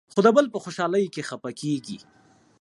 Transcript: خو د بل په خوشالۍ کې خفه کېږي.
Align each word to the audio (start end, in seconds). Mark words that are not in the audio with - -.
خو 0.13 0.19
د 0.25 0.27
بل 0.35 0.45
په 0.53 0.57
خوشالۍ 0.63 1.05
کې 1.13 1.27
خفه 1.29 1.51
کېږي. 1.61 1.97